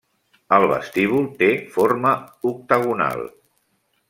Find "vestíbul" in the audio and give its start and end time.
0.71-1.29